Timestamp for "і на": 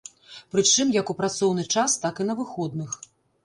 2.25-2.41